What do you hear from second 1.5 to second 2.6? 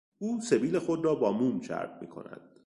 چرب میکند.